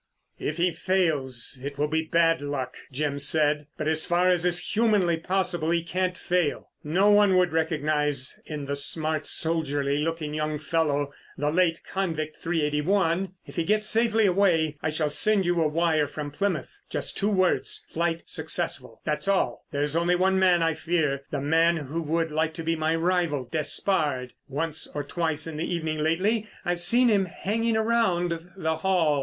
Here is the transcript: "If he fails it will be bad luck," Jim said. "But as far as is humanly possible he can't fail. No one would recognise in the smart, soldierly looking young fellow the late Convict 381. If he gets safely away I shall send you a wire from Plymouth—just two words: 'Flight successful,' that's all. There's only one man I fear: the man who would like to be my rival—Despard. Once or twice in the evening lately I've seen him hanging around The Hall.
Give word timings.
"If 0.39 0.57
he 0.57 0.71
fails 0.71 1.61
it 1.63 1.77
will 1.77 1.87
be 1.87 2.01
bad 2.01 2.41
luck," 2.41 2.75
Jim 2.91 3.19
said. 3.19 3.67
"But 3.77 3.87
as 3.87 4.03
far 4.03 4.31
as 4.31 4.47
is 4.47 4.57
humanly 4.71 5.15
possible 5.17 5.69
he 5.69 5.83
can't 5.83 6.17
fail. 6.17 6.71
No 6.83 7.11
one 7.11 7.35
would 7.37 7.51
recognise 7.51 8.39
in 8.47 8.65
the 8.65 8.75
smart, 8.75 9.27
soldierly 9.27 9.99
looking 9.99 10.33
young 10.33 10.57
fellow 10.57 11.13
the 11.37 11.51
late 11.51 11.81
Convict 11.87 12.37
381. 12.37 13.33
If 13.45 13.57
he 13.57 13.63
gets 13.63 13.85
safely 13.85 14.25
away 14.25 14.75
I 14.81 14.89
shall 14.89 15.07
send 15.07 15.45
you 15.45 15.61
a 15.61 15.67
wire 15.67 16.07
from 16.07 16.31
Plymouth—just 16.31 17.15
two 17.15 17.29
words: 17.29 17.85
'Flight 17.91 18.23
successful,' 18.25 19.01
that's 19.05 19.27
all. 19.27 19.65
There's 19.69 19.95
only 19.95 20.15
one 20.15 20.39
man 20.39 20.63
I 20.63 20.73
fear: 20.73 21.25
the 21.29 21.41
man 21.41 21.77
who 21.77 22.01
would 22.01 22.31
like 22.31 22.55
to 22.55 22.63
be 22.63 22.75
my 22.75 22.95
rival—Despard. 22.95 24.33
Once 24.47 24.87
or 24.95 25.03
twice 25.03 25.45
in 25.45 25.57
the 25.57 25.71
evening 25.71 25.99
lately 25.99 26.47
I've 26.65 26.81
seen 26.81 27.07
him 27.07 27.25
hanging 27.25 27.77
around 27.77 28.49
The 28.57 28.77
Hall. 28.77 29.19